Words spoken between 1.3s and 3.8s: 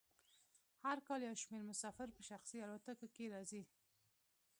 شمیر مسافر په شخصي الوتکو کې راځي